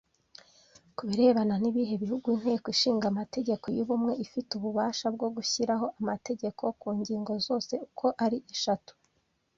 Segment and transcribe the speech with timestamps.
[0.97, 7.73] Kubirebana n’ibihe bihugu Inteko ishinga amategeko y’ubumwe ifite ububasha bwo gushyiraho amategeko ku ngingo zose
[7.87, 8.91] uko ari eshatu